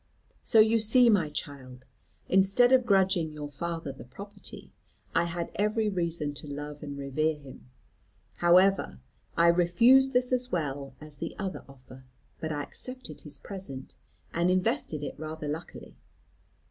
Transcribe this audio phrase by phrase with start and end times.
[0.41, 1.85] "So you see, my child,
[2.27, 4.71] instead of grudging your father the property,
[5.13, 7.69] I had every reason to love and revere him.
[8.37, 8.99] However,
[9.37, 12.03] I refused this as well as the other offer;
[12.39, 13.93] but I accepted his present,
[14.33, 15.95] and invested it rather luckily.